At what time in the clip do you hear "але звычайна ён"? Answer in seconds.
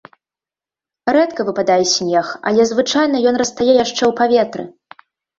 2.51-3.37